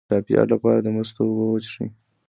[0.03, 1.87] د ټایفایډ لپاره د مستو اوبه وڅښئ